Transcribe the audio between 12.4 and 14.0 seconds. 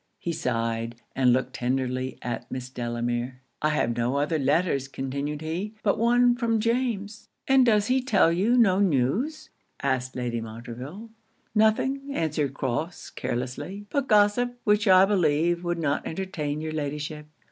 Crofts, carelessly,